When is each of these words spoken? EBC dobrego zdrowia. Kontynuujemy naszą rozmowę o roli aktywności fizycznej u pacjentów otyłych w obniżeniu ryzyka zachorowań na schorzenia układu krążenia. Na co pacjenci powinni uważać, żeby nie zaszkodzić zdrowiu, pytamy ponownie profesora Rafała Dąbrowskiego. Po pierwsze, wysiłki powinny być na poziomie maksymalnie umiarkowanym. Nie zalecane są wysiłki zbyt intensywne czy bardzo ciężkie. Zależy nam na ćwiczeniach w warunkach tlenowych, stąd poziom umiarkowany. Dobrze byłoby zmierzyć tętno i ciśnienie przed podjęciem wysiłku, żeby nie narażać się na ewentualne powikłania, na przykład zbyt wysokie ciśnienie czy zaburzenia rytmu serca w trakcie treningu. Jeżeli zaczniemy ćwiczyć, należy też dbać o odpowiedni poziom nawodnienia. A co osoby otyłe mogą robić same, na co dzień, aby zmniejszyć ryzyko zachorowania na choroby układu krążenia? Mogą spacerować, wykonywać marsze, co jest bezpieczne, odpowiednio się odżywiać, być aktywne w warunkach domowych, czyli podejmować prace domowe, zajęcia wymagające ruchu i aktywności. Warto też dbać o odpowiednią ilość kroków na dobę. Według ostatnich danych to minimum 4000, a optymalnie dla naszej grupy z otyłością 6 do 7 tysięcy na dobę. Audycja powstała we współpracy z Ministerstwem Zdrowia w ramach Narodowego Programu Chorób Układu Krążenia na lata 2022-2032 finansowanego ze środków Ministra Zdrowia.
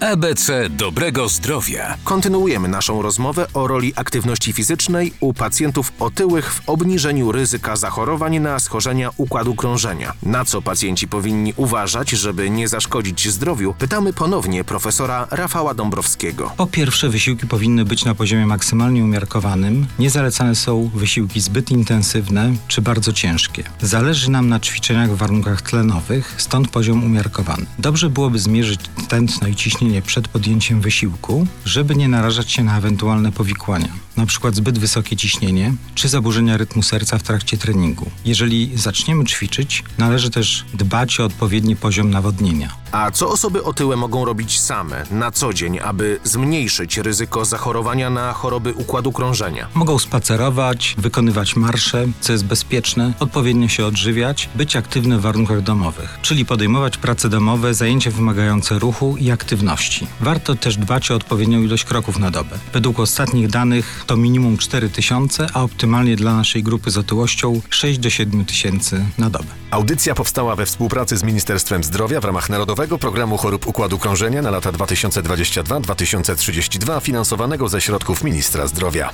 EBC 0.00 0.50
dobrego 0.70 1.28
zdrowia. 1.28 1.96
Kontynuujemy 2.04 2.68
naszą 2.68 3.02
rozmowę 3.02 3.46
o 3.54 3.66
roli 3.66 3.92
aktywności 3.96 4.52
fizycznej 4.52 5.12
u 5.20 5.34
pacjentów 5.34 5.92
otyłych 5.98 6.54
w 6.54 6.68
obniżeniu 6.68 7.32
ryzyka 7.32 7.76
zachorowań 7.76 8.38
na 8.38 8.58
schorzenia 8.58 9.10
układu 9.16 9.54
krążenia. 9.54 10.12
Na 10.22 10.44
co 10.44 10.62
pacjenci 10.62 11.08
powinni 11.08 11.52
uważać, 11.56 12.10
żeby 12.10 12.50
nie 12.50 12.68
zaszkodzić 12.68 13.28
zdrowiu, 13.28 13.74
pytamy 13.78 14.12
ponownie 14.12 14.64
profesora 14.64 15.26
Rafała 15.30 15.74
Dąbrowskiego. 15.74 16.52
Po 16.56 16.66
pierwsze, 16.66 17.08
wysiłki 17.08 17.46
powinny 17.46 17.84
być 17.84 18.04
na 18.04 18.14
poziomie 18.14 18.46
maksymalnie 18.46 19.04
umiarkowanym. 19.04 19.86
Nie 19.98 20.10
zalecane 20.10 20.54
są 20.54 20.90
wysiłki 20.94 21.40
zbyt 21.40 21.70
intensywne 21.70 22.52
czy 22.68 22.82
bardzo 22.82 23.12
ciężkie. 23.12 23.64
Zależy 23.82 24.30
nam 24.30 24.48
na 24.48 24.60
ćwiczeniach 24.60 25.10
w 25.10 25.16
warunkach 25.16 25.62
tlenowych, 25.62 26.34
stąd 26.36 26.68
poziom 26.68 27.04
umiarkowany. 27.04 27.66
Dobrze 27.78 28.10
byłoby 28.10 28.38
zmierzyć 28.38 28.80
tętno 29.08 29.48
i 29.48 29.54
ciśnienie 29.54 29.87
przed 30.02 30.28
podjęciem 30.28 30.80
wysiłku, 30.80 31.46
żeby 31.64 31.96
nie 31.96 32.08
narażać 32.08 32.52
się 32.52 32.64
na 32.64 32.78
ewentualne 32.78 33.32
powikłania, 33.32 33.88
na 34.18 34.26
przykład 34.26 34.54
zbyt 34.54 34.78
wysokie 34.78 35.16
ciśnienie 35.16 35.74
czy 35.94 36.08
zaburzenia 36.08 36.56
rytmu 36.56 36.82
serca 36.82 37.18
w 37.18 37.22
trakcie 37.22 37.58
treningu. 37.58 38.10
Jeżeli 38.24 38.78
zaczniemy 38.78 39.24
ćwiczyć, 39.24 39.84
należy 39.98 40.30
też 40.30 40.64
dbać 40.74 41.20
o 41.20 41.24
odpowiedni 41.24 41.76
poziom 41.76 42.10
nawodnienia. 42.10 42.74
A 42.92 43.10
co 43.10 43.28
osoby 43.30 43.64
otyłe 43.64 43.96
mogą 43.96 44.24
robić 44.24 44.60
same, 44.60 45.04
na 45.10 45.30
co 45.30 45.52
dzień, 45.52 45.78
aby 45.78 46.20
zmniejszyć 46.24 46.98
ryzyko 46.98 47.44
zachorowania 47.44 48.10
na 48.10 48.32
choroby 48.32 48.74
układu 48.74 49.12
krążenia? 49.12 49.68
Mogą 49.74 49.98
spacerować, 49.98 50.94
wykonywać 50.98 51.56
marsze, 51.56 52.06
co 52.20 52.32
jest 52.32 52.44
bezpieczne, 52.44 53.12
odpowiednio 53.20 53.68
się 53.68 53.86
odżywiać, 53.86 54.48
być 54.54 54.76
aktywne 54.76 55.18
w 55.18 55.20
warunkach 55.20 55.62
domowych, 55.62 56.18
czyli 56.22 56.44
podejmować 56.44 56.96
prace 56.96 57.28
domowe, 57.28 57.74
zajęcia 57.74 58.10
wymagające 58.10 58.78
ruchu 58.78 59.16
i 59.16 59.30
aktywności. 59.30 60.06
Warto 60.20 60.54
też 60.54 60.76
dbać 60.76 61.10
o 61.10 61.14
odpowiednią 61.14 61.62
ilość 61.62 61.84
kroków 61.84 62.18
na 62.18 62.30
dobę. 62.30 62.58
Według 62.72 63.00
ostatnich 63.00 63.48
danych 63.48 64.04
to 64.08 64.16
minimum 64.16 64.58
4000, 64.58 65.46
a 65.54 65.62
optymalnie 65.62 66.16
dla 66.16 66.36
naszej 66.36 66.62
grupy 66.62 66.90
z 66.90 66.98
otyłością 66.98 67.60
6 67.70 67.98
do 67.98 68.10
7 68.10 68.44
tysięcy 68.44 69.04
na 69.18 69.30
dobę. 69.30 69.46
Audycja 69.70 70.14
powstała 70.14 70.56
we 70.56 70.66
współpracy 70.66 71.16
z 71.16 71.22
Ministerstwem 71.22 71.84
Zdrowia 71.84 72.20
w 72.20 72.24
ramach 72.24 72.50
Narodowego 72.50 72.98
Programu 72.98 73.36
Chorób 73.36 73.66
Układu 73.66 73.98
Krążenia 73.98 74.42
na 74.42 74.50
lata 74.50 74.72
2022-2032 74.72 77.00
finansowanego 77.00 77.68
ze 77.68 77.80
środków 77.80 78.24
Ministra 78.24 78.66
Zdrowia. 78.66 79.10